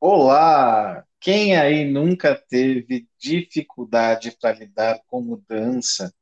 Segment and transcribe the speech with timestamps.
[0.00, 1.04] Olá!
[1.20, 6.12] Quem aí nunca teve dificuldade para lidar com mudança?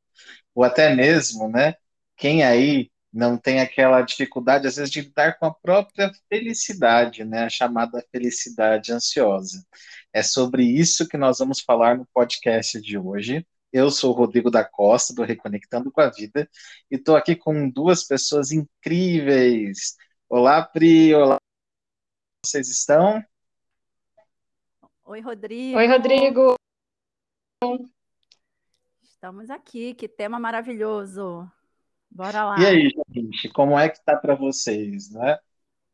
[0.55, 1.75] Ou até mesmo, né?
[2.17, 7.45] Quem aí não tem aquela dificuldade, às vezes, de lidar com a própria felicidade, né?
[7.45, 9.65] A chamada felicidade ansiosa.
[10.13, 13.45] É sobre isso que nós vamos falar no podcast de hoje.
[13.73, 16.49] Eu sou o Rodrigo da Costa, do Reconectando com a Vida,
[16.91, 19.95] e estou aqui com duas pessoas incríveis.
[20.29, 21.37] Olá, Pri, olá,
[22.45, 23.23] vocês estão?
[25.09, 25.75] Oi, Rodrigo.
[25.75, 26.53] Oi, Rodrigo.
[29.01, 31.51] Estamos aqui, que tema maravilhoso.
[32.11, 32.59] Bora lá.
[32.59, 35.39] E aí, gente, como é que tá para vocês, né?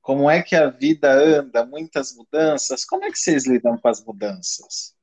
[0.02, 1.66] Como é que a vida anda?
[1.66, 2.84] Muitas mudanças.
[2.84, 4.94] Como é que vocês lidam com as mudanças?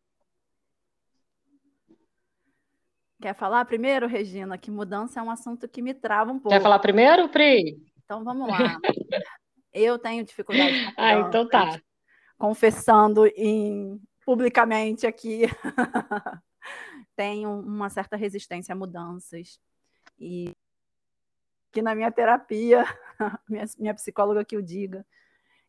[3.18, 4.58] Quer falar primeiro, Regina?
[4.58, 6.50] Que mudança é um assunto que me trava um pouco.
[6.50, 7.82] Quer falar primeiro, Pri?
[8.04, 8.78] Então vamos lá.
[9.72, 10.84] Eu tenho dificuldade.
[10.84, 11.80] Com ah, então tá
[12.42, 15.42] confessando em, publicamente aqui,
[17.14, 19.60] tenho uma certa resistência a mudanças.
[20.18, 20.50] E
[21.70, 22.84] que na minha terapia,
[23.48, 25.06] minha, minha psicóloga que o diga,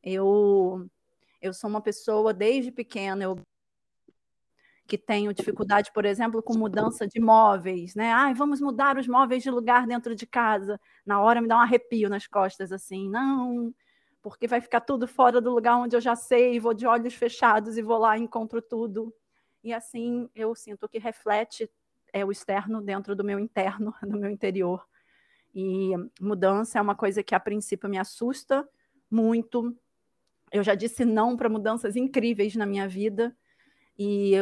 [0.02, 0.90] eu,
[1.40, 3.38] eu sou uma pessoa desde pequena, eu
[4.88, 8.12] que tenho dificuldade, por exemplo, com mudança de móveis, né?
[8.12, 10.82] Ai, vamos mudar os móveis de lugar dentro de casa.
[11.06, 13.72] Na hora me dá um arrepio nas costas, assim, não,
[14.24, 17.78] porque vai ficar tudo fora do lugar onde eu já sei, vou de olhos fechados
[17.78, 19.14] e vou lá e encontro tudo.
[19.62, 21.70] E assim eu sinto que reflete
[22.14, 24.88] é, o externo dentro do meu interno, do meu interior.
[25.54, 28.68] E mudança é uma coisa que a princípio me assusta
[29.12, 29.76] muito.
[30.52, 33.36] Eu já disse não para mudanças incríveis na minha vida
[34.00, 34.36] e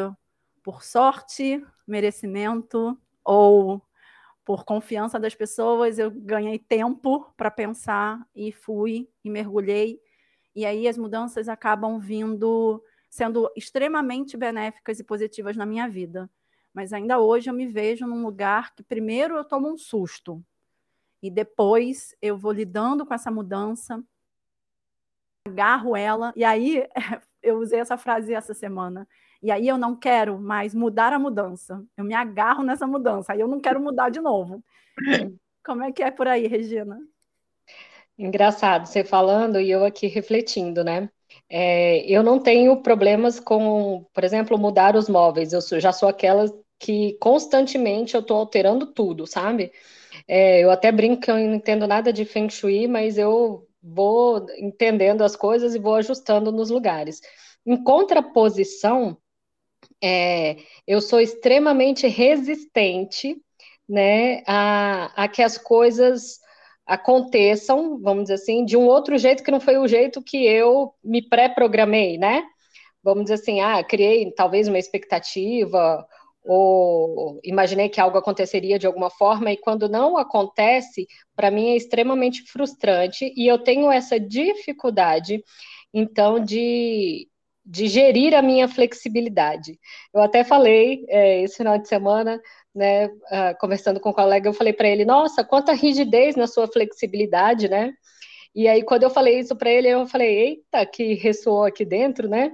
[0.61, 3.81] por sorte, merecimento ou
[4.43, 10.01] por confiança das pessoas, eu ganhei tempo para pensar e fui e mergulhei.
[10.55, 16.29] E aí as mudanças acabam vindo sendo extremamente benéficas e positivas na minha vida.
[16.73, 20.43] Mas ainda hoje eu me vejo num lugar que primeiro eu tomo um susto
[21.21, 24.01] e depois eu vou lidando com essa mudança,
[25.45, 26.87] agarro ela e aí
[27.43, 29.07] eu usei essa frase essa semana.
[29.41, 31.83] E aí eu não quero mais mudar a mudança.
[31.97, 33.33] Eu me agarro nessa mudança.
[33.33, 34.63] Aí eu não quero mudar de novo.
[35.65, 36.99] Como é que é por aí, Regina?
[38.17, 41.09] Engraçado você falando e eu aqui refletindo, né?
[41.49, 45.53] É, eu não tenho problemas com, por exemplo, mudar os móveis.
[45.53, 46.45] Eu sou, já sou aquela
[46.77, 49.71] que constantemente eu estou alterando tudo, sabe?
[50.27, 54.45] É, eu até brinco que eu não entendo nada de Feng Shui, mas eu vou
[54.57, 57.21] entendendo as coisas e vou ajustando nos lugares.
[57.65, 59.17] Em contraposição,
[60.01, 60.57] é,
[60.87, 63.35] eu sou extremamente resistente
[63.87, 66.39] né, a, a que as coisas
[66.85, 70.93] aconteçam, vamos dizer assim, de um outro jeito que não foi o jeito que eu
[71.03, 72.43] me pré-programei, né?
[73.03, 76.05] Vamos dizer assim, ah, criei talvez uma expectativa
[76.43, 81.75] ou imaginei que algo aconteceria de alguma forma e quando não acontece, para mim é
[81.77, 85.43] extremamente frustrante e eu tenho essa dificuldade
[85.93, 87.27] então de
[87.65, 89.79] de gerir a minha flexibilidade.
[90.13, 92.41] Eu até falei é, esse final de semana,
[92.73, 96.67] né, uh, conversando com um colega, eu falei para ele, nossa, quanta rigidez na sua
[96.67, 97.93] flexibilidade, né?
[98.53, 102.27] E aí, quando eu falei isso para ele, eu falei, eita, que ressoou aqui dentro,
[102.27, 102.51] né?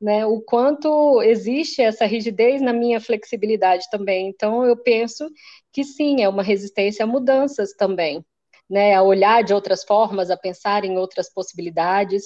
[0.00, 0.26] né?
[0.26, 4.28] O quanto existe essa rigidez na minha flexibilidade também.
[4.28, 5.28] Então, eu penso
[5.72, 8.24] que sim, é uma resistência a mudanças também,
[8.68, 8.94] né?
[8.94, 12.24] A olhar de outras formas, a pensar em outras possibilidades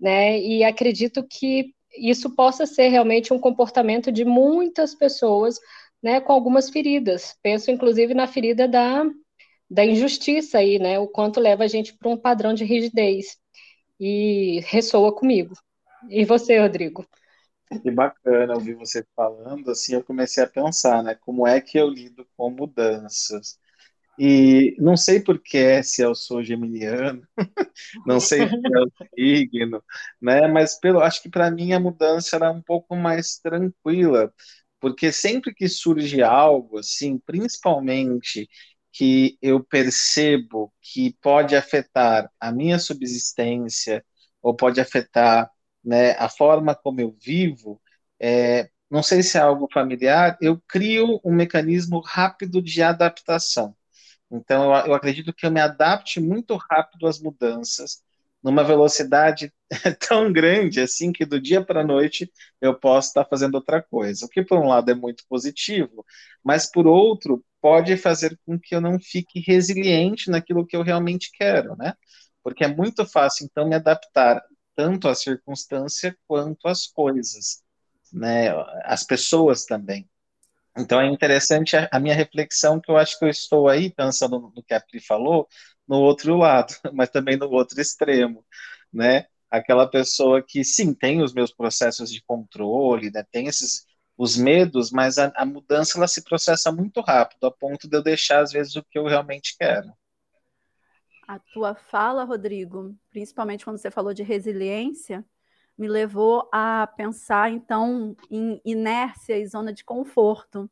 [0.00, 0.40] né?
[0.40, 5.58] E acredito que isso possa ser realmente um comportamento de muitas pessoas,
[6.02, 7.36] né, com algumas feridas.
[7.42, 9.04] Penso inclusive na ferida da,
[9.68, 10.98] da injustiça aí, né?
[10.98, 13.36] O quanto leva a gente para um padrão de rigidez.
[13.98, 15.54] E ressoa comigo.
[16.08, 17.06] E você, Rodrigo?
[17.82, 21.88] Que bacana ouvir você falando, assim, eu comecei a pensar, né, como é que eu
[21.88, 23.59] lido com mudanças.
[24.22, 27.26] E não sei porquê, se eu sou geminiano,
[28.04, 29.82] não sei se é o signo,
[30.20, 30.46] né?
[30.48, 34.32] Mas pelo, acho que para mim a mudança era um pouco mais tranquila,
[34.80, 38.48] porque sempre que surge algo assim, principalmente
[38.92, 44.04] que eu percebo que pode afetar a minha subsistência
[44.42, 45.50] ou pode afetar,
[45.84, 47.80] né, a forma como eu vivo,
[48.18, 53.74] é, não sei se é algo familiar, eu crio um mecanismo rápido de adaptação.
[54.30, 58.02] Então, eu, eu acredito que eu me adapte muito rápido às mudanças,
[58.42, 59.52] numa velocidade
[60.08, 62.30] tão grande assim que do dia para a noite
[62.60, 64.24] eu posso estar fazendo outra coisa.
[64.24, 66.04] O que, por um lado, é muito positivo,
[66.44, 71.30] mas, por outro, pode fazer com que eu não fique resiliente naquilo que eu realmente
[71.32, 71.94] quero, né?
[72.42, 74.42] Porque é muito fácil, então, me adaptar
[74.74, 77.62] tanto a circunstância quanto as coisas,
[78.12, 78.50] né?
[78.84, 80.08] As pessoas também.
[80.76, 84.52] Então é interessante a, minha reflexão, que eu acho que eu estou aí pensando no,
[84.54, 85.48] no que a Pri falou,
[85.86, 88.44] no outro lado, mas também no outro extremo,
[88.92, 89.26] né?
[89.50, 93.24] Aquela pessoa que, sim, tem os meus processos de controle, né?
[93.32, 93.84] Tem esses
[94.16, 98.02] os medos, mas a, a mudança ela se processa muito rápido, a ponto de eu
[98.02, 99.90] deixar às vezes o que eu realmente quero.
[101.26, 105.24] A tua fala, Rodrigo, principalmente quando você falou de resiliência,
[105.80, 110.70] me levou a pensar então em inércia e zona de conforto.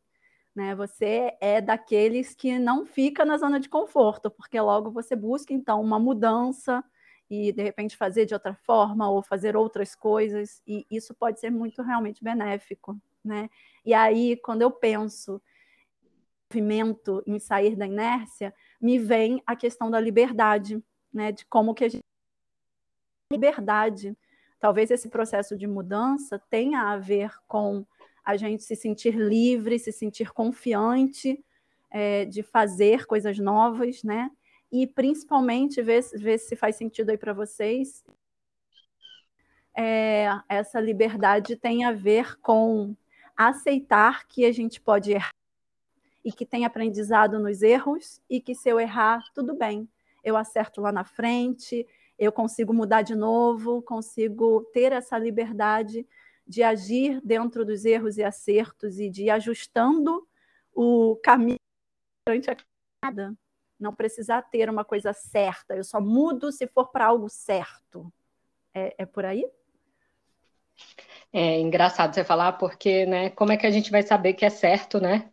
[0.54, 0.74] Né?
[0.74, 5.80] Você é daqueles que não fica na zona de conforto, porque logo você busca então
[5.80, 6.84] uma mudança
[7.30, 11.50] e de repente fazer de outra forma ou fazer outras coisas, e isso pode ser
[11.50, 12.94] muito realmente benéfico.
[13.24, 13.48] Né?
[13.86, 15.40] E aí, quando eu penso
[16.52, 20.82] movimento em sair da inércia, me vem a questão da liberdade,
[21.12, 21.30] né?
[21.30, 22.02] De como que a gente
[23.30, 24.16] liberdade
[24.58, 27.86] Talvez esse processo de mudança tenha a ver com
[28.24, 31.42] a gente se sentir livre, se sentir confiante
[31.90, 34.30] é, de fazer coisas novas, né?
[34.70, 38.04] E principalmente ver, ver se faz sentido aí para vocês.
[39.74, 42.94] É, essa liberdade tem a ver com
[43.36, 45.30] aceitar que a gente pode errar
[46.24, 49.88] e que tem aprendizado nos erros e que se eu errar, tudo bem.
[50.22, 51.86] Eu acerto lá na frente,
[52.18, 56.06] eu consigo mudar de novo, consigo ter essa liberdade
[56.46, 60.26] de agir dentro dos erros e acertos e de ir ajustando
[60.74, 61.58] o caminho
[62.26, 63.36] durante a caminhada.
[63.78, 68.12] Não precisar ter uma coisa certa, eu só mudo se for para algo certo.
[68.74, 69.48] É, é por aí?
[71.32, 74.50] É engraçado você falar, porque, né, como é que a gente vai saber que é
[74.50, 75.30] certo, né?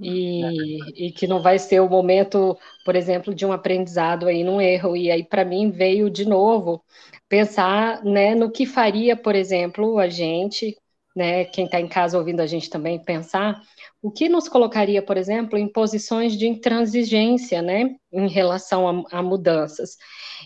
[0.00, 4.60] E, e, que não vai ser o momento, por exemplo, de um aprendizado aí num
[4.60, 4.96] erro.
[4.96, 6.82] E aí, para mim, veio de novo
[7.28, 10.76] pensar né, no que faria, por exemplo, a gente,
[11.14, 13.60] né, quem está em casa ouvindo a gente também, pensar
[14.00, 19.22] o que nos colocaria, por exemplo, em posições de intransigência, né, em relação a, a
[19.22, 19.96] mudanças.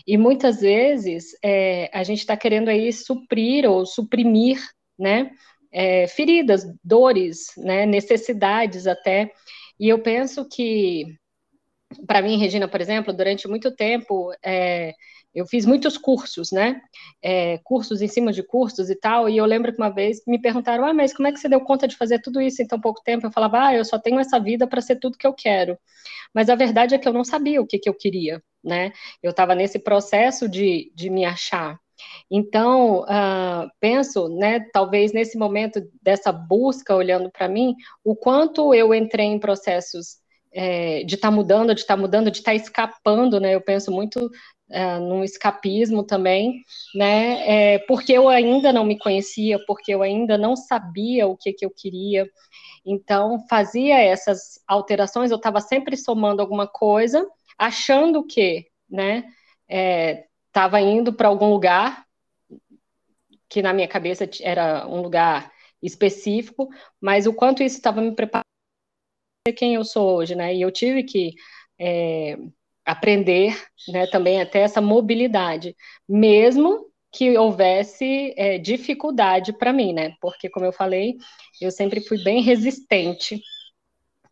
[0.05, 4.59] E muitas vezes é, a gente está querendo aí suprir ou suprimir,
[4.97, 5.31] né,
[5.73, 9.31] é, feridas, dores, né, necessidades até.
[9.79, 11.17] E eu penso que,
[12.07, 14.93] para mim, Regina, por exemplo, durante muito tempo, é,
[15.33, 16.79] eu fiz muitos cursos, né?
[17.21, 19.27] É, cursos em cima de cursos e tal.
[19.27, 21.59] E eu lembro que uma vez me perguntaram: ah, mas como é que você deu
[21.61, 23.25] conta de fazer tudo isso em tão pouco tempo?
[23.25, 25.77] Eu falava: ah, eu só tenho essa vida para ser tudo que eu quero.
[26.33, 28.91] Mas a verdade é que eu não sabia o que, que eu queria, né?
[29.23, 31.79] Eu estava nesse processo de, de me achar.
[32.29, 38.93] Então, uh, penso, né, talvez nesse momento dessa busca, olhando para mim, o quanto eu
[38.93, 40.23] entrei em processos
[40.53, 43.55] é, de estar tá mudando, de estar tá mudando, de estar tá escapando, né?
[43.55, 44.25] Eu penso muito
[44.69, 46.63] uh, num escapismo também,
[46.95, 47.73] né?
[47.75, 51.65] É, porque eu ainda não me conhecia, porque eu ainda não sabia o que, que
[51.65, 52.29] eu queria.
[52.85, 57.25] Então, fazia essas alterações, eu estava sempre somando alguma coisa,
[57.57, 59.23] achando que, né?
[59.69, 62.05] É, estava indo para algum lugar
[63.49, 65.51] que na minha cabeça era um lugar
[65.81, 66.69] específico,
[67.01, 68.45] mas o quanto isso estava me preparando
[69.43, 70.55] para quem eu sou hoje, né?
[70.55, 71.33] E eu tive que
[71.79, 72.37] é,
[72.85, 75.75] aprender, né, também até essa mobilidade,
[76.07, 80.15] mesmo que houvesse é, dificuldade para mim, né?
[80.21, 81.17] Porque, como eu falei,
[81.59, 83.41] eu sempre fui bem resistente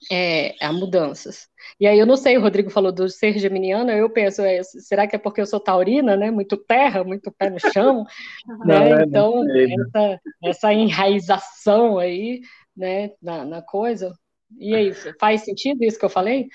[0.09, 1.47] é, a mudanças.
[1.79, 5.07] E aí eu não sei, o Rodrigo falou do ser geminiano, eu penso, é, será
[5.07, 6.31] que é porque eu sou taurina, né?
[6.31, 8.05] Muito terra, muito pé no chão,
[8.65, 9.01] né?
[9.01, 12.41] É, então essa, essa enraização aí,
[12.75, 14.13] né, na, na coisa.
[14.57, 16.47] E aí, faz sentido isso que eu falei?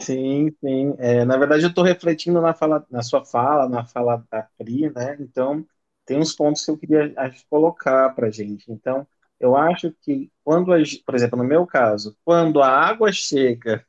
[0.00, 0.94] Sim, sim.
[0.98, 4.90] É, na verdade, eu estou refletindo na, fala, na sua fala, na fala da Pri,
[4.90, 5.16] né?
[5.20, 5.66] Então,
[6.06, 7.12] tem uns pontos que eu queria
[7.50, 8.70] colocar para gente.
[8.70, 9.06] Então,
[9.40, 10.72] eu acho que quando,
[11.06, 13.84] por exemplo, no meu caso, quando a água chega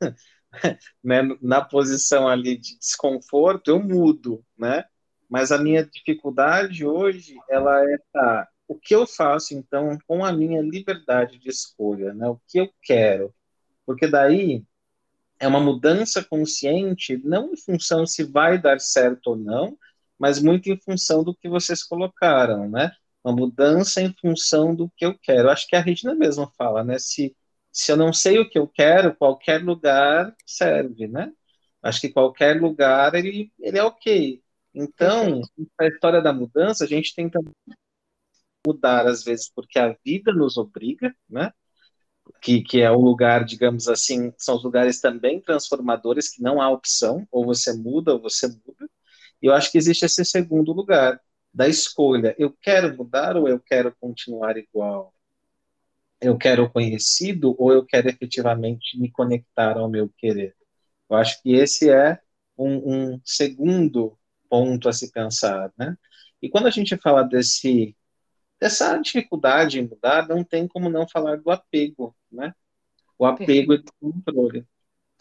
[1.02, 4.84] né, na posição ali de desconforto, eu mudo, né?
[5.28, 10.32] Mas a minha dificuldade hoje, ela é tá, o que eu faço então com a
[10.32, 12.28] minha liberdade de escolha, né?
[12.28, 13.34] O que eu quero?
[13.86, 14.64] Porque daí
[15.40, 19.76] é uma mudança consciente, não em função se vai dar certo ou não,
[20.18, 22.92] mas muito em função do que vocês colocaram, né?
[23.24, 25.50] Uma mudança em função do que eu quero.
[25.50, 26.98] Acho que a Regina mesma fala, né?
[26.98, 27.36] Se,
[27.72, 31.32] se eu não sei o que eu quero, qualquer lugar serve, né?
[31.82, 34.42] Acho que qualquer lugar ele, ele é ok.
[34.74, 35.40] Então,
[35.78, 37.38] a história da mudança, a gente tenta
[38.66, 41.52] mudar às vezes porque a vida nos obriga, né?
[42.42, 46.70] Que, que é o lugar, digamos assim, são os lugares também transformadores que não há
[46.70, 48.88] opção, ou você muda ou você muda.
[49.42, 51.20] E eu acho que existe esse segundo lugar,
[51.52, 52.34] da escolha.
[52.38, 55.14] Eu quero mudar ou eu quero continuar igual?
[56.20, 60.54] Eu quero o conhecido ou eu quero efetivamente me conectar ao meu querer?
[61.08, 62.20] Eu acho que esse é
[62.56, 65.96] um, um segundo ponto a se pensar, né?
[66.42, 67.96] E quando a gente fala desse
[68.60, 72.54] dessa dificuldade em mudar, não tem como não falar do apego, né?
[73.18, 73.94] O apego Perfeito.
[74.02, 74.66] e o controle.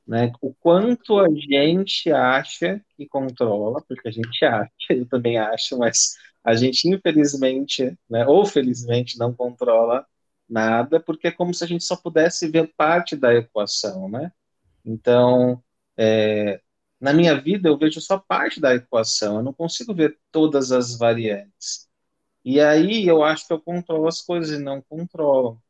[0.09, 0.31] Né?
[0.41, 6.15] O quanto a gente acha que controla, porque a gente acha, eu também acho, mas
[6.43, 10.03] a gente infelizmente, né, ou felizmente, não controla
[10.49, 14.31] nada, porque é como se a gente só pudesse ver parte da equação, né?
[14.83, 15.63] Então,
[15.95, 16.59] é,
[16.99, 20.97] na minha vida eu vejo só parte da equação, eu não consigo ver todas as
[20.97, 21.87] variantes.
[22.43, 25.61] E aí eu acho que eu controlo as coisas e não controlo.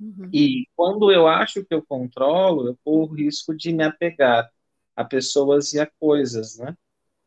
[0.00, 0.30] Uhum.
[0.32, 4.48] E quando eu acho que eu controlo, eu corro o risco de me apegar
[4.94, 6.76] a pessoas e a coisas, né?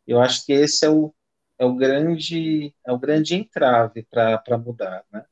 [0.07, 1.13] Eu acho que esse é o,
[1.57, 5.25] é o grande é o grande entrave para mudar, né?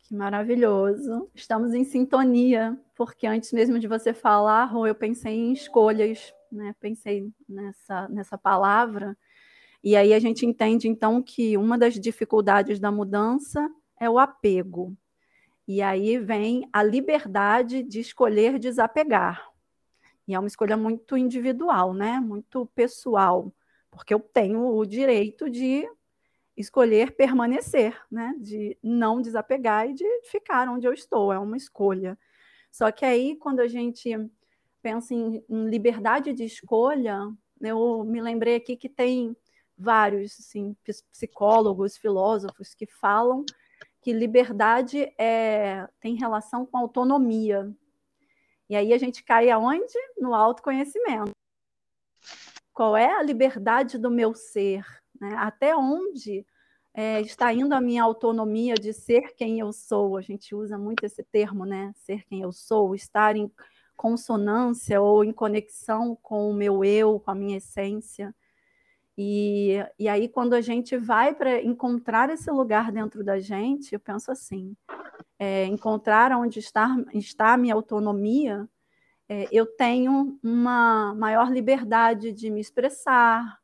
[0.00, 1.30] Que maravilhoso.
[1.34, 6.74] Estamos em sintonia, porque antes mesmo de você falar, eu pensei em escolhas, né?
[6.80, 9.16] Pensei nessa nessa palavra.
[9.84, 13.68] E aí a gente entende então que uma das dificuldades da mudança
[13.98, 14.96] é o apego.
[15.72, 19.50] E aí vem a liberdade de escolher desapegar.
[20.28, 22.20] E é uma escolha muito individual, né?
[22.20, 23.50] Muito pessoal,
[23.90, 25.88] porque eu tenho o direito de
[26.54, 28.34] escolher permanecer, né?
[28.38, 32.18] De não desapegar e de ficar onde eu estou, é uma escolha.
[32.70, 34.10] Só que aí, quando a gente
[34.82, 37.18] pensa em, em liberdade de escolha,
[37.62, 39.34] eu me lembrei aqui que tem
[39.78, 40.76] vários assim,
[41.10, 43.42] psicólogos, filósofos que falam
[44.02, 47.72] que liberdade é, tem relação com autonomia.
[48.68, 49.94] E aí a gente cai aonde?
[50.18, 51.30] No autoconhecimento.
[52.74, 54.84] Qual é a liberdade do meu ser?
[55.20, 55.34] Né?
[55.36, 56.44] Até onde
[56.92, 60.16] é, está indo a minha autonomia de ser quem eu sou?
[60.16, 61.92] A gente usa muito esse termo, né?
[61.94, 63.50] Ser quem eu sou, estar em
[63.96, 68.34] consonância ou em conexão com o meu eu, com a minha essência.
[69.16, 74.00] E, e aí, quando a gente vai para encontrar esse lugar dentro da gente, eu
[74.00, 74.74] penso assim:
[75.38, 78.68] é, encontrar onde está, está a minha autonomia,
[79.28, 83.58] é, eu tenho uma maior liberdade de me expressar,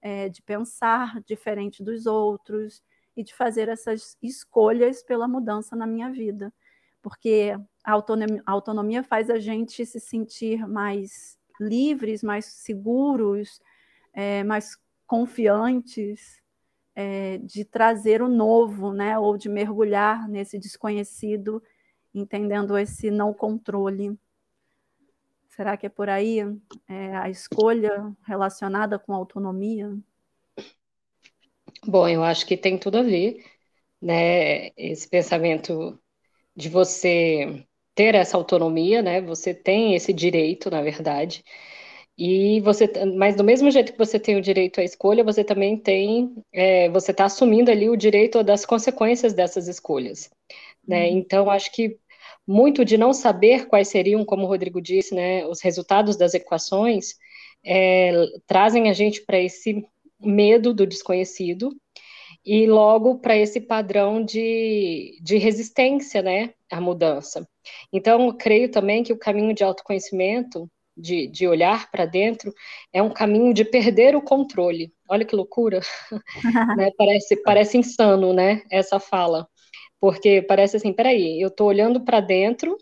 [0.00, 2.82] é, de pensar diferente dos outros
[3.16, 6.52] e de fazer essas escolhas pela mudança na minha vida.
[7.00, 13.60] Porque a autonomia, a autonomia faz a gente se sentir mais livres, mais seguros,
[14.12, 14.76] é, mais
[15.12, 16.40] confiantes
[16.94, 19.18] é, de trazer o novo, né?
[19.18, 21.62] Ou de mergulhar nesse desconhecido,
[22.14, 24.18] entendendo esse não controle.
[25.50, 26.38] Será que é por aí
[26.88, 29.94] é, a escolha relacionada com autonomia?
[31.86, 33.44] Bom, eu acho que tem tudo a ver,
[34.00, 34.68] né?
[34.78, 36.00] Esse pensamento
[36.56, 39.20] de você ter essa autonomia, né?
[39.20, 41.44] Você tem esse direito, na verdade,
[42.16, 45.76] e você, mas do mesmo jeito que você tem o direito à escolha, você também
[45.76, 50.30] tem, é, você está assumindo ali o direito das consequências dessas escolhas,
[50.86, 51.08] né?
[51.08, 51.18] Uhum.
[51.18, 51.98] Então acho que
[52.46, 57.14] muito de não saber quais seriam, como o Rodrigo disse, né, os resultados das equações,
[57.64, 58.12] é,
[58.46, 59.84] trazem a gente para esse
[60.20, 61.70] medo do desconhecido
[62.44, 67.48] e logo para esse padrão de, de resistência, né, à mudança.
[67.92, 72.52] Então, creio também que o caminho de autoconhecimento de, de olhar para dentro,
[72.92, 74.92] é um caminho de perder o controle.
[75.08, 75.80] Olha que loucura,
[76.76, 76.90] né?
[76.96, 78.62] parece, parece insano, né?
[78.70, 79.48] Essa fala,
[80.00, 82.76] porque parece assim, peraí, eu estou olhando para dentro,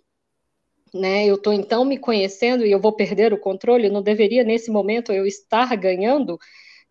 [0.94, 1.26] né?
[1.26, 3.88] Eu estou então me conhecendo e eu vou perder o controle.
[3.88, 6.38] Não deveria nesse momento eu estar ganhando,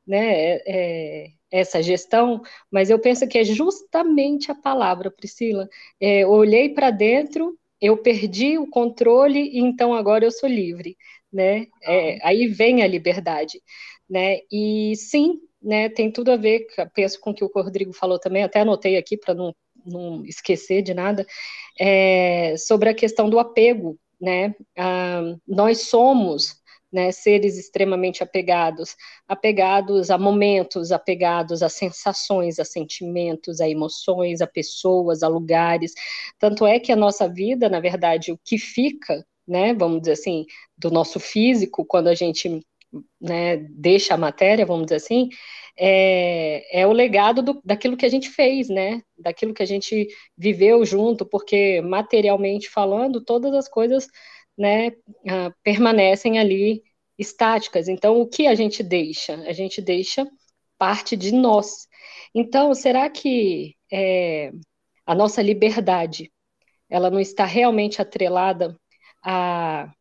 [0.08, 0.58] né?
[0.58, 5.68] É, é essa gestão, mas eu penso que é justamente a palavra, Priscila.
[6.00, 10.98] É, eu olhei para dentro eu perdi o controle e então agora eu sou livre,
[11.32, 11.68] né?
[11.84, 13.62] É, aí vem a liberdade,
[14.10, 14.40] né?
[14.52, 15.90] E sim, né?
[15.90, 19.18] Tem tudo a ver, penso com o que o Rodrigo falou também, até anotei aqui
[19.18, 19.56] para não,
[19.86, 21.26] não esquecer de nada,
[21.80, 24.54] é, sobre a questão do apego, né?
[24.78, 26.59] Ah, nós somos
[26.92, 28.96] né, seres extremamente apegados,
[29.28, 35.94] apegados a momentos, apegados a sensações, a sentimentos, a emoções, a pessoas, a lugares.
[36.40, 40.46] Tanto é que a nossa vida, na verdade, o que fica, né, vamos dizer assim,
[40.78, 42.66] do nosso físico, quando a gente
[43.22, 45.30] né, deixa a matéria, vamos dizer assim,
[45.78, 50.08] é, é o legado do, daquilo que a gente fez, né, daquilo que a gente
[50.38, 54.08] viveu junto, porque materialmente falando, todas as coisas
[54.60, 56.84] né, uh, permanecem ali
[57.18, 57.88] estáticas.
[57.88, 59.36] Então, o que a gente deixa?
[59.36, 60.28] A gente deixa
[60.78, 61.88] parte de nós.
[62.36, 64.52] Então, será que é,
[65.06, 66.32] a nossa liberdade
[66.90, 68.76] ela não está realmente atrelada
[69.24, 69.92] a,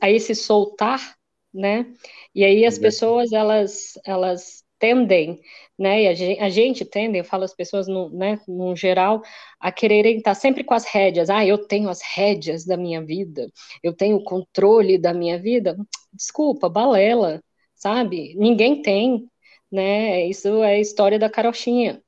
[0.00, 1.16] a esse soltar,
[1.52, 1.86] né?
[2.34, 5.40] E aí as pessoas elas elas tendem,
[5.78, 6.02] né?
[6.02, 9.22] E a gente, a gente tende, eu falo as pessoas no, né, no geral,
[9.58, 11.30] a quererem estar sempre com as rédeas.
[11.30, 13.50] Ah, eu tenho as rédeas da minha vida,
[13.82, 15.74] eu tenho o controle da minha vida.
[16.12, 17.42] Desculpa, balela,
[17.74, 18.34] sabe?
[18.36, 19.26] Ninguém tem,
[19.72, 20.26] né?
[20.26, 22.02] Isso é história da carochinha.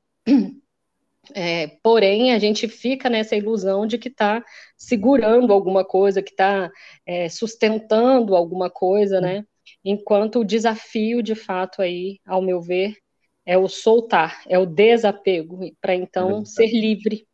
[1.34, 4.44] É, porém, a gente fica nessa ilusão de que está
[4.76, 6.70] segurando alguma coisa, que está
[7.04, 9.44] é, sustentando alguma coisa, né?
[9.88, 12.96] Enquanto o desafio, de fato, aí, ao meu ver,
[13.44, 17.24] é o soltar, é o desapego, para então é ser livre.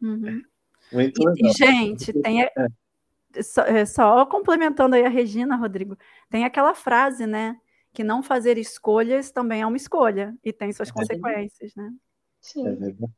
[0.00, 0.40] Uhum.
[0.92, 2.44] Muito e, gente, tem.
[2.44, 2.52] É.
[3.42, 5.98] Só, é, só complementando aí a Regina, Rodrigo,
[6.30, 7.56] tem aquela frase, né?
[7.92, 11.92] Que não fazer escolhas também é uma escolha e tem suas é consequências, né?
[12.40, 12.68] Sim.
[12.68, 13.12] É verdade.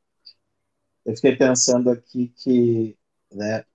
[1.04, 2.96] Eu fiquei pensando aqui que,
[3.30, 3.66] né,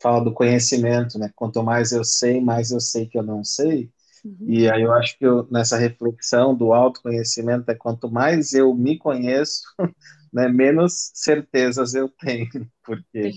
[0.00, 1.32] fala do conhecimento, né?
[1.34, 3.90] Quanto mais eu sei, mais eu sei que eu não sei.
[4.24, 4.36] Uhum.
[4.48, 8.98] E aí eu acho que eu, nessa reflexão do autoconhecimento é quanto mais eu me
[8.98, 9.62] conheço,
[10.32, 12.48] né, menos certezas eu tenho,
[12.84, 13.32] porque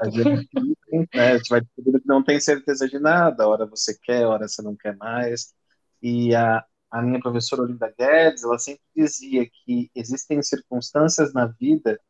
[0.00, 0.48] a gente,
[1.14, 4.46] né, a gente vai descobrir que não tem certeza de nada, hora você quer, hora
[4.46, 5.52] você não quer mais.
[6.00, 12.00] E a, a minha professora Olinda Guedes, ela sempre dizia que existem circunstâncias na vida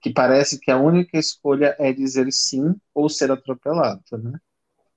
[0.00, 4.38] que parece que a única escolha é dizer sim ou ser atropelado, né?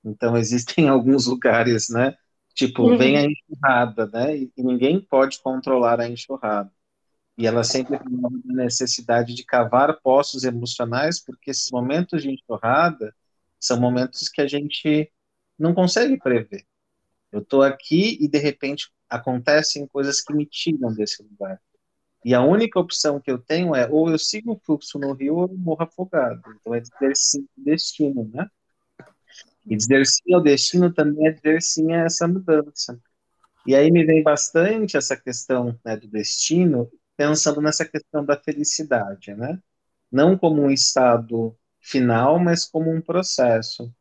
[0.04, 2.14] Então existem alguns lugares, né,
[2.54, 2.98] Tipo, uhum.
[2.98, 4.36] vem a enxurrada, né?
[4.36, 6.70] E, e, ninguém pode controlar a enxurrada.
[7.36, 8.18] E ela sempre tem
[8.50, 13.14] a necessidade de cavar poços emocionais, porque esses momentos de enxurrada
[13.58, 15.10] são momentos que a gente
[15.58, 16.64] não consegue prever.
[17.30, 21.60] Eu estou aqui e de repente acontecem coisas que me tiram desse lugar.
[22.24, 25.36] E a única opção que eu tenho é ou eu sigo o fluxo no rio
[25.36, 26.42] ou eu morro afogado.
[26.60, 28.48] Então é dizer sim destino, né?
[29.66, 33.00] E dizer sim ao destino também é dizer sim a essa mudança.
[33.66, 39.34] E aí me vem bastante essa questão né, do destino, pensando nessa questão da felicidade,
[39.34, 39.60] né?
[40.10, 43.92] Não como um estado final, mas como um processo.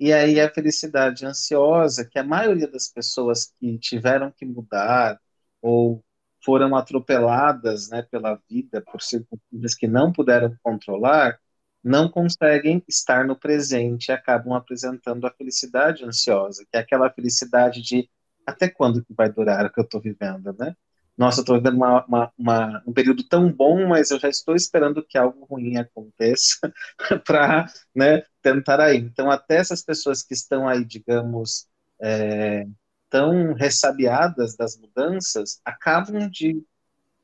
[0.00, 5.20] E aí a felicidade ansiosa, que a maioria das pessoas que tiveram que mudar
[5.60, 6.04] ou
[6.44, 11.38] foram atropeladas né, pela vida por circunstâncias que não puderam controlar,
[11.82, 17.82] não conseguem estar no presente e acabam apresentando a felicidade ansiosa, que é aquela felicidade
[17.82, 18.08] de
[18.46, 20.76] até quando que vai durar o que eu estou vivendo, né?
[21.16, 24.56] Nossa, eu estou vivendo uma, uma, uma, um período tão bom, mas eu já estou
[24.56, 26.58] esperando que algo ruim aconteça
[27.26, 28.96] para né, tentar aí.
[28.96, 31.68] Então, até essas pessoas que estão aí, digamos,
[32.00, 32.66] é,
[33.10, 36.64] tão ressabiadas das mudanças, acabam de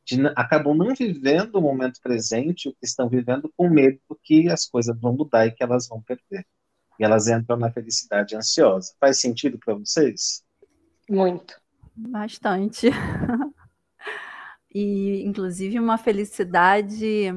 [0.09, 4.65] de, acabam não vivendo o momento presente, o que estão vivendo com medo que as
[4.65, 6.47] coisas vão mudar e que elas vão perder.
[6.99, 8.95] E elas entram na felicidade ansiosa.
[8.99, 10.43] Faz sentido para vocês?
[11.09, 11.61] Muito.
[11.95, 12.89] Bastante.
[14.75, 17.31] e, inclusive, uma felicidade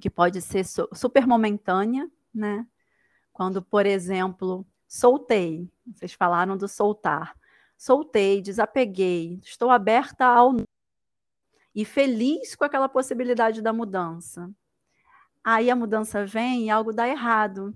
[0.00, 2.66] que pode ser super momentânea, né?
[3.32, 7.34] Quando, por exemplo, soltei, vocês falaram do soltar.
[7.76, 10.54] Soltei, desapeguei, estou aberta ao
[11.74, 14.50] e feliz com aquela possibilidade da mudança.
[15.42, 17.74] Aí a mudança vem e algo dá errado.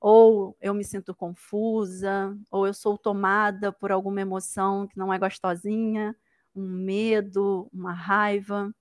[0.00, 5.18] Ou eu me sinto confusa, ou eu sou tomada por alguma emoção que não é
[5.18, 6.16] gostosinha,
[6.54, 8.74] um medo, uma raiva.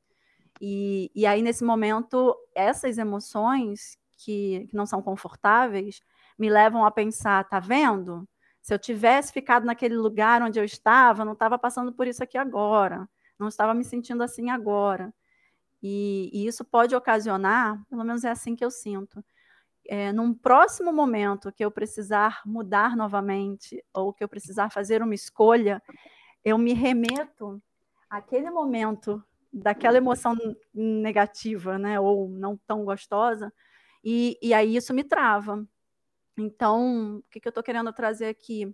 [0.59, 6.01] E, e aí, nesse momento, essas emoções que, que não são confortáveis
[6.37, 8.27] me levam a pensar: tá vendo?
[8.61, 12.37] Se eu tivesse ficado naquele lugar onde eu estava, não estava passando por isso aqui
[12.37, 13.07] agora
[13.41, 15.13] não estava me sentindo assim agora.
[15.83, 19.23] E, e isso pode ocasionar, pelo menos é assim que eu sinto,
[19.87, 25.15] é, num próximo momento que eu precisar mudar novamente, ou que eu precisar fazer uma
[25.15, 25.81] escolha,
[26.45, 27.61] eu me remeto
[28.09, 30.37] àquele momento daquela emoção
[30.73, 33.51] negativa, né, ou não tão gostosa,
[34.03, 35.67] e, e aí isso me trava.
[36.37, 38.73] Então, o que, que eu estou querendo trazer aqui?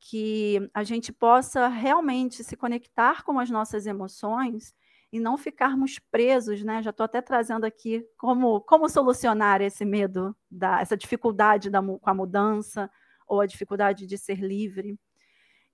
[0.00, 4.74] Que a gente possa realmente se conectar com as nossas emoções
[5.12, 6.82] e não ficarmos presos, né?
[6.82, 12.10] Já estou até trazendo aqui como, como solucionar esse medo, da, essa dificuldade da, com
[12.10, 12.90] a mudança
[13.26, 14.98] ou a dificuldade de ser livre.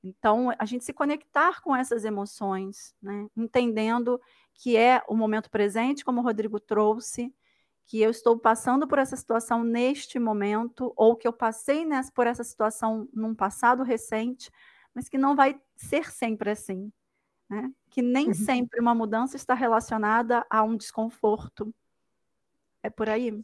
[0.02, 3.28] Então, a gente se conectar com essas emoções, né?
[3.36, 4.20] entendendo
[4.54, 7.32] que é o momento presente, como o Rodrigo trouxe,
[7.86, 12.26] que eu estou passando por essa situação neste momento, ou que eu passei nessa, por
[12.26, 14.50] essa situação num passado recente,
[14.94, 16.92] mas que não vai ser sempre assim.
[17.48, 17.70] né?
[17.90, 18.34] que nem uhum.
[18.34, 21.72] sempre uma mudança está relacionada a um desconforto.
[22.82, 23.38] É por aí?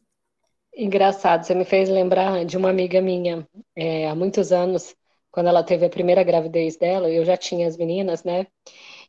[0.74, 3.46] Engraçado, você me fez lembrar de uma amiga minha,
[3.76, 4.96] é, há muitos anos,
[5.30, 8.46] quando ela teve a primeira gravidez dela, eu já tinha as meninas, né?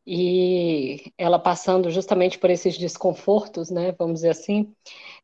[0.05, 3.91] E ela passando justamente por esses desconfortos, né?
[3.93, 4.73] Vamos dizer assim.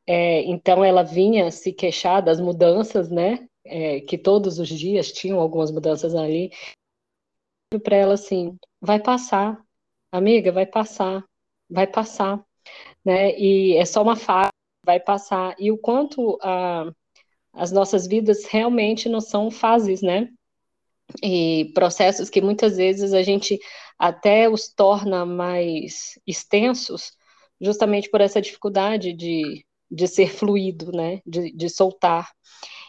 [0.07, 3.47] É, então ela vinha se queixar das mudanças, né?
[3.65, 6.51] É, que todos os dias tinham algumas mudanças ali.
[7.83, 9.61] Para ela assim, vai passar,
[10.11, 11.25] amiga, vai passar,
[11.69, 12.43] vai passar,
[13.05, 13.38] né?
[13.39, 14.51] E é só uma fase,
[14.85, 15.55] vai passar.
[15.59, 16.91] E o quanto a,
[17.53, 20.29] as nossas vidas realmente não são fases, né?
[21.23, 23.59] E processos que muitas vezes a gente
[23.97, 27.11] até os torna mais extensos,
[27.61, 31.21] justamente por essa dificuldade de, de ser fluido, né?
[31.25, 32.29] De, de soltar.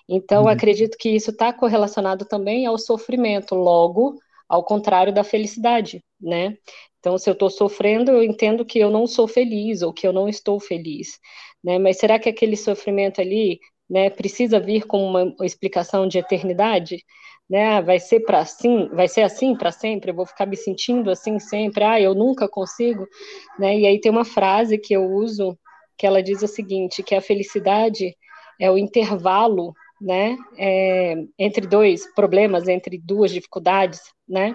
[0.09, 0.48] Então, uhum.
[0.48, 6.57] acredito que isso está correlacionado também ao sofrimento, logo, ao contrário da felicidade, né?
[6.98, 10.12] Então, se eu estou sofrendo, eu entendo que eu não sou feliz ou que eu
[10.12, 11.18] não estou feliz,
[11.62, 11.79] né?
[11.79, 17.05] Mas será que aquele sofrimento ali, né, precisa vir com uma explicação de eternidade?
[17.49, 17.81] Né?
[17.83, 20.11] Vai ser para assim, vai ser assim para sempre?
[20.11, 21.85] Eu vou ficar me sentindo assim sempre?
[21.85, 23.07] Ah, eu nunca consigo,
[23.59, 23.79] né?
[23.79, 25.57] E aí tem uma frase que eu uso
[25.97, 28.17] que ela diz o seguinte, que a felicidade
[28.61, 34.55] é o intervalo né, é, entre dois problemas, entre duas dificuldades, né?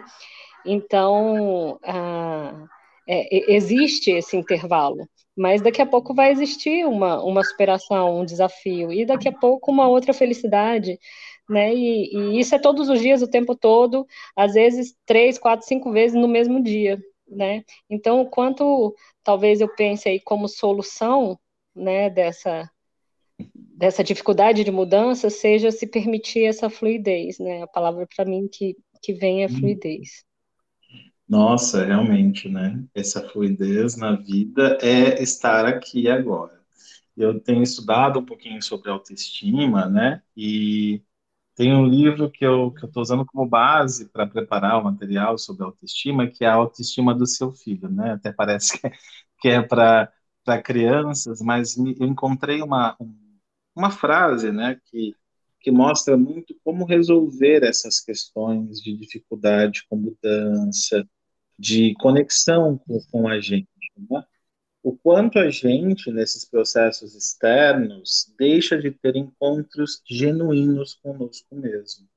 [0.66, 2.66] Então, ah,
[3.08, 8.92] é, existe esse intervalo, mas daqui a pouco vai existir uma, uma superação, um desafio,
[8.92, 11.00] e daqui a pouco uma outra felicidade,
[11.52, 11.76] né?
[11.76, 15.92] E, e isso é todos os dias, o tempo todo, às vezes três, quatro, cinco
[15.92, 17.64] vezes no mesmo dia, né?
[17.90, 21.38] Então, quanto talvez eu pense aí como solução,
[21.76, 22.70] né, dessa
[23.54, 27.64] dessa dificuldade de mudança seja se permitir essa fluidez, né?
[27.64, 29.50] A palavra para mim que, que vem é hum.
[29.50, 30.24] fluidez.
[31.28, 32.82] Nossa, realmente, né?
[32.94, 36.62] Essa fluidez na vida é estar aqui agora.
[37.18, 40.22] Eu tenho estudado um pouquinho sobre autoestima, né?
[40.38, 41.02] E
[41.62, 45.64] tem um livro que eu que estou usando como base para preparar o material sobre
[45.64, 48.14] autoestima, que é a autoestima do seu filho, né?
[48.14, 48.92] Até parece que é,
[49.40, 50.12] que é para
[50.64, 53.16] crianças, mas eu encontrei uma, um
[53.76, 55.16] uma frase, né, que,
[55.60, 61.08] que mostra muito como resolver essas questões de dificuldade com mudança,
[61.58, 63.70] de conexão com, com a gente,
[64.10, 64.24] né?
[64.84, 72.08] O quanto a gente, nesses processos externos, deixa de ter encontros genuínos conosco mesmo.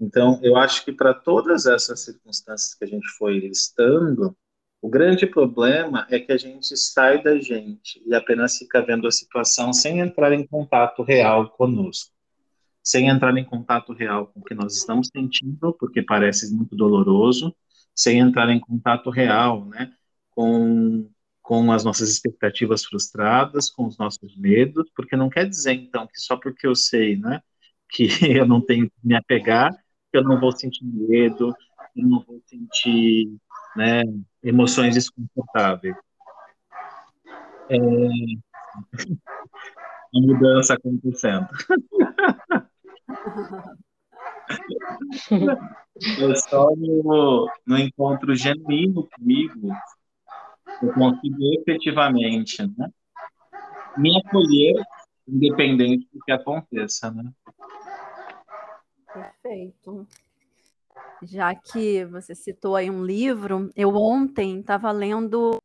[0.00, 4.36] Então, eu acho que para todas essas circunstâncias que a gente foi listando,
[4.82, 9.10] o grande problema é que a gente sai da gente e apenas fica vendo a
[9.10, 12.12] situação sem entrar em contato real conosco,
[12.82, 17.54] sem entrar em contato real com o que nós estamos sentindo, porque parece muito doloroso,
[17.94, 19.92] sem entrar em contato real, né,
[20.30, 21.08] com
[21.46, 26.20] com as nossas expectativas frustradas, com os nossos medos, porque não quer dizer então que
[26.20, 27.40] só porque eu sei, né,
[27.88, 29.72] que eu não tenho que me apegar,
[30.10, 31.54] que eu não vou sentir medo,
[31.94, 33.32] eu não vou sentir
[33.76, 34.02] né,
[34.42, 35.94] emoções desconfortáveis.
[37.70, 37.78] É...
[40.12, 41.46] Uma mudança acontecendo.
[46.18, 49.70] Eu só no, no encontro genuíno comigo,
[50.82, 52.88] eu consigo efetivamente né,
[53.96, 54.74] me acolher,
[55.26, 57.10] independente do que aconteça.
[57.10, 57.30] Né?
[59.12, 60.06] Perfeito
[61.22, 65.60] já que você citou aí um livro, eu ontem estava lendo o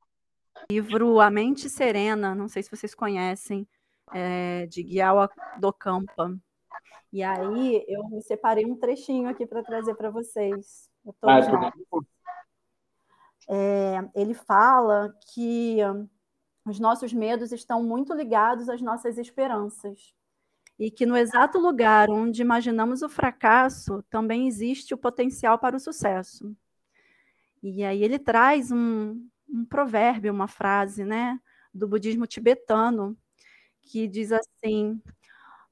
[0.72, 3.68] livro A Mente Serena, não sei se vocês conhecem,
[4.14, 6.38] é, de Guial do Campa.
[7.12, 10.90] E aí eu me separei um trechinho aqui para trazer para vocês.
[11.24, 11.72] Ah,
[13.50, 15.78] é, ele fala que
[16.66, 20.14] os nossos medos estão muito ligados às nossas esperanças
[20.78, 25.80] e que no exato lugar onde imaginamos o fracasso também existe o potencial para o
[25.80, 26.56] sucesso.
[27.62, 31.40] E aí ele traz um, um provérbio, uma frase, né,
[31.72, 33.16] do budismo tibetano,
[33.84, 35.00] que diz assim: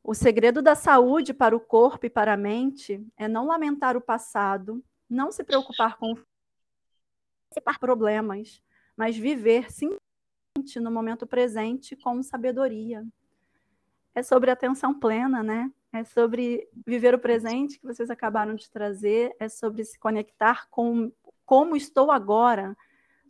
[0.04, 4.02] o segredo da saúde para o corpo e para a mente é não lamentar o
[4.02, 6.14] passado, não se preocupar com
[7.80, 8.62] problemas,
[8.96, 13.06] mas viver simplesmente no momento presente com sabedoria
[14.14, 15.72] é sobre atenção plena, né?
[15.92, 21.12] É sobre viver o presente que vocês acabaram de trazer, é sobre se conectar com
[21.46, 22.78] como estou agora.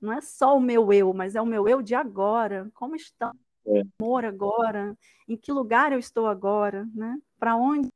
[0.02, 2.70] Não é só o meu eu, mas é o meu eu de agora.
[2.74, 3.84] Como está o é.
[4.00, 4.98] amor agora?
[5.28, 7.18] Em que lugar eu estou agora, né?
[7.38, 7.90] Para onde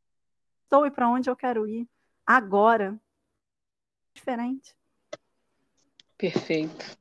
[0.63, 1.87] estou e para onde eu quero ir
[2.25, 2.97] agora?
[4.13, 4.75] Diferente.
[6.23, 6.97] Perfeito.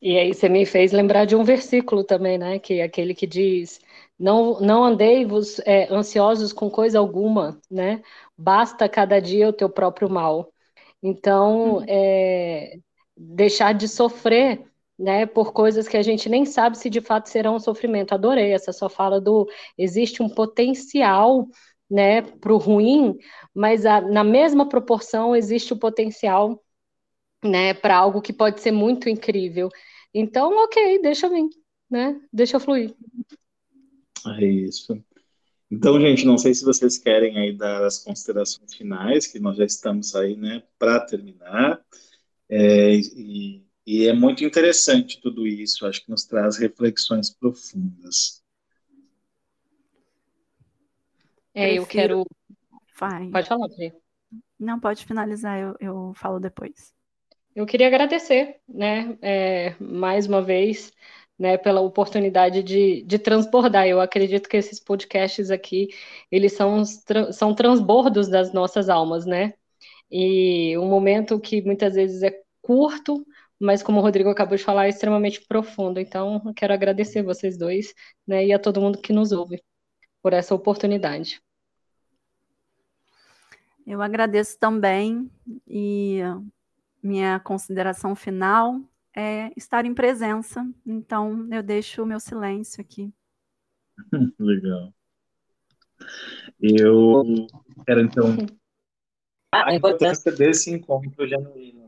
[0.00, 2.58] E aí você me fez lembrar de um versículo também, né?
[2.58, 3.78] Que é aquele que diz:
[4.18, 8.02] Não, não andei-vos é, ansiosos com coisa alguma, né?
[8.36, 10.52] Basta cada dia o teu próprio mal.
[11.00, 11.84] Então, uhum.
[11.86, 12.78] é,
[13.16, 14.66] deixar de sofrer
[14.98, 18.12] né, por coisas que a gente nem sabe se de fato serão um sofrimento.
[18.12, 21.46] Adorei essa sua fala do existe um potencial,
[21.88, 23.16] né, para o ruim,
[23.54, 26.61] mas a, na mesma proporção existe o potencial,
[27.42, 29.68] né, para algo que pode ser muito incrível.
[30.14, 31.48] Então, ok, deixa vir,
[31.90, 32.94] né, deixa fluir.
[34.38, 35.02] É isso.
[35.70, 39.64] Então, gente, não sei se vocês querem aí dar as considerações finais, que nós já
[39.64, 41.80] estamos aí, né, para terminar.
[42.48, 48.42] É, e e é muito interessante tudo isso, acho que nos traz reflexões profundas.
[51.52, 52.24] É, eu quero.
[52.98, 53.28] Vai.
[53.30, 53.92] Pode falar, Pri.
[54.58, 56.94] Não, pode finalizar, eu, eu falo depois.
[57.54, 60.90] Eu queria agradecer, né, é, mais uma vez,
[61.38, 63.86] né, pela oportunidade de, de transbordar.
[63.86, 65.88] Eu acredito que esses podcasts aqui,
[66.30, 66.82] eles são,
[67.32, 69.52] são transbordos das nossas almas, né?
[70.10, 73.26] E um momento que muitas vezes é curto,
[73.60, 76.00] mas como o Rodrigo acabou de falar, é extremamente profundo.
[76.00, 77.94] Então, eu quero agradecer vocês dois,
[78.26, 79.62] né, e a todo mundo que nos ouve
[80.22, 81.42] por essa oportunidade.
[83.86, 85.28] Eu agradeço também
[85.66, 86.20] e
[87.02, 88.80] minha consideração final
[89.14, 90.66] é estar em presença.
[90.86, 93.12] Então, eu deixo o meu silêncio aqui.
[94.38, 94.92] Legal.
[96.60, 97.24] Eu
[97.86, 98.36] quero então
[99.52, 101.82] a importância desse encontro genuíno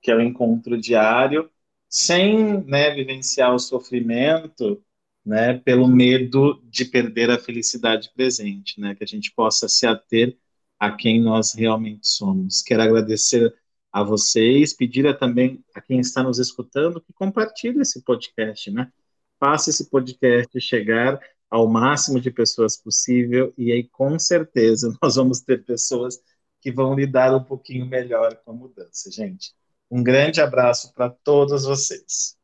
[0.00, 1.50] que é o encontro diário,
[1.88, 4.82] sem né, vivenciar o sofrimento
[5.24, 10.36] né, pelo medo de perder a felicidade presente, né, que a gente possa se ater
[10.78, 12.62] a quem nós realmente somos.
[12.62, 13.54] Quero agradecer
[13.92, 18.90] a vocês, pedir a também a quem está nos escutando que compartilhe esse podcast, né?
[19.38, 25.40] Faça esse podcast chegar ao máximo de pessoas possível e aí com certeza nós vamos
[25.40, 26.20] ter pessoas
[26.60, 29.52] que vão lidar um pouquinho melhor com a mudança, gente.
[29.90, 32.38] Um grande abraço para todos vocês.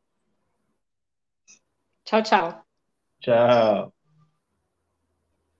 [2.03, 2.65] Tchau, tchau.
[3.21, 3.96] Tchau.